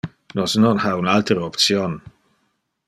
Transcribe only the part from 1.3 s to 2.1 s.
option.